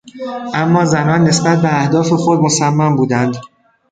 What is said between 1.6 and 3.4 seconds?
به اهداف خود مصمم بودند.